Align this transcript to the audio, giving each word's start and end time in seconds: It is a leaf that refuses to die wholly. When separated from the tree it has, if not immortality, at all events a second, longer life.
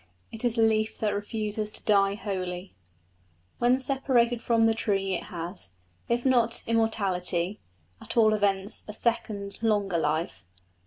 It 0.31 0.43
is 0.43 0.57
a 0.57 0.63
leaf 0.63 0.97
that 0.97 1.13
refuses 1.13 1.69
to 1.73 1.83
die 1.85 2.15
wholly. 2.15 2.73
When 3.59 3.79
separated 3.79 4.41
from 4.41 4.65
the 4.65 4.73
tree 4.73 5.13
it 5.13 5.25
has, 5.25 5.69
if 6.09 6.25
not 6.25 6.63
immortality, 6.65 7.59
at 8.01 8.17
all 8.17 8.33
events 8.33 8.83
a 8.87 8.95
second, 8.95 9.59
longer 9.61 9.99
life. 9.99 10.43